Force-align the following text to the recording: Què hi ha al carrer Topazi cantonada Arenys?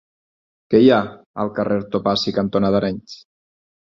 Què 0.73 0.77
hi 0.85 0.87
ha 0.95 1.01
al 1.43 1.51
carrer 1.59 1.77
Topazi 1.97 2.33
cantonada 2.39 2.81
Arenys? 2.81 3.15